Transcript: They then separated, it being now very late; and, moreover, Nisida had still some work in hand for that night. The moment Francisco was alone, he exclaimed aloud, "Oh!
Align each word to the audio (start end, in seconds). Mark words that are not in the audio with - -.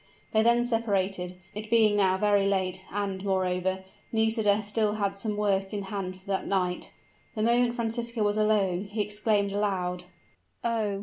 They 0.31 0.41
then 0.41 0.63
separated, 0.63 1.35
it 1.53 1.69
being 1.69 1.95
now 1.95 2.17
very 2.17 2.47
late; 2.47 2.85
and, 2.91 3.23
moreover, 3.23 3.83
Nisida 4.11 4.55
had 4.55 4.65
still 4.65 5.11
some 5.13 5.37
work 5.37 5.73
in 5.75 5.83
hand 5.83 6.19
for 6.21 6.25
that 6.25 6.47
night. 6.47 6.91
The 7.35 7.43
moment 7.43 7.75
Francisco 7.75 8.23
was 8.23 8.35
alone, 8.35 8.85
he 8.85 8.99
exclaimed 9.01 9.51
aloud, 9.51 10.05
"Oh! 10.63 10.99